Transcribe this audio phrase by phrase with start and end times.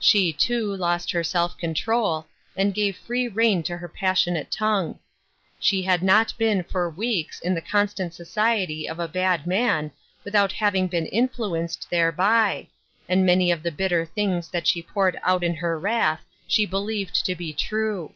[0.00, 4.98] She, too, lost her self control, and gave free reign to her passionate tongue.
[5.60, 9.92] She had not been for weeks in the con stant society of a bad man
[10.24, 12.66] without having been influenced thereby,
[13.08, 17.24] and many of the bitter things that she poured out in her wrath she believed
[17.24, 18.14] to be true.